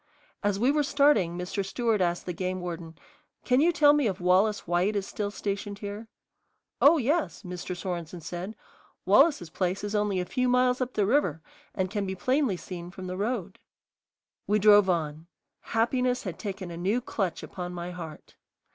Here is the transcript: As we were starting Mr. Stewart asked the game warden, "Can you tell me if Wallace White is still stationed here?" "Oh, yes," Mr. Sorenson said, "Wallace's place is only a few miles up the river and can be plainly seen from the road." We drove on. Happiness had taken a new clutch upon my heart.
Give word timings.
As 0.41 0.57
we 0.57 0.71
were 0.71 0.81
starting 0.81 1.37
Mr. 1.37 1.63
Stewart 1.63 2.01
asked 2.01 2.25
the 2.25 2.33
game 2.33 2.59
warden, 2.59 2.95
"Can 3.45 3.61
you 3.61 3.71
tell 3.71 3.93
me 3.93 4.07
if 4.07 4.19
Wallace 4.19 4.65
White 4.65 4.95
is 4.95 5.05
still 5.05 5.29
stationed 5.29 5.77
here?" 5.77 6.07
"Oh, 6.81 6.97
yes," 6.97 7.43
Mr. 7.43 7.77
Sorenson 7.77 8.19
said, 8.19 8.55
"Wallace's 9.05 9.51
place 9.51 9.83
is 9.83 9.93
only 9.93 10.19
a 10.19 10.25
few 10.25 10.49
miles 10.49 10.81
up 10.81 10.93
the 10.95 11.05
river 11.05 11.43
and 11.75 11.91
can 11.91 12.07
be 12.07 12.15
plainly 12.15 12.57
seen 12.57 12.89
from 12.89 13.05
the 13.05 13.15
road." 13.15 13.59
We 14.47 14.57
drove 14.57 14.89
on. 14.89 15.27
Happiness 15.59 16.23
had 16.23 16.39
taken 16.39 16.71
a 16.71 16.77
new 16.77 16.99
clutch 16.99 17.43
upon 17.43 17.71
my 17.71 17.91
heart. 17.91 18.35